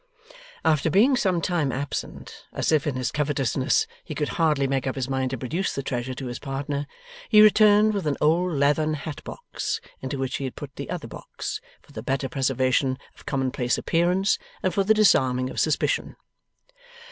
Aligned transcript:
After 0.65 0.89
being 0.89 1.15
some 1.15 1.41
time 1.41 1.71
absent, 1.71 2.47
as 2.53 2.71
if 2.71 2.87
in 2.87 2.95
his 2.95 3.11
covetousness 3.11 3.85
he 4.03 4.15
could 4.15 4.29
hardly 4.29 4.65
make 4.65 4.87
up 4.87 4.95
his 4.95 5.07
mind 5.07 5.29
to 5.29 5.37
produce 5.37 5.75
the 5.75 5.83
treasure 5.83 6.15
to 6.15 6.25
his 6.25 6.39
partner, 6.39 6.87
he 7.29 7.39
returned 7.39 7.93
with 7.93 8.07
an 8.07 8.17
old 8.19 8.53
leathern 8.53 8.95
hat 8.95 9.23
box, 9.23 9.79
into 10.01 10.17
which 10.17 10.37
he 10.37 10.45
had 10.45 10.55
put 10.55 10.75
the 10.75 10.89
other 10.89 11.07
box, 11.07 11.61
for 11.83 11.91
the 11.91 12.01
better 12.01 12.27
preservation 12.27 12.97
of 13.13 13.27
commonplace 13.27 13.77
appearances, 13.77 14.39
and 14.63 14.73
for 14.73 14.83
the 14.83 14.95
disarming 14.95 15.51
of 15.51 15.59
suspicion. 15.59 16.15